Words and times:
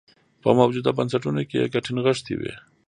په 0.41 0.49
موجوده 0.59 0.91
بنسټونو 0.97 1.41
کې 1.49 1.57
یې 1.61 1.71
ګټې 1.73 1.91
نغښتې 1.95 2.33
وې. 2.39 2.53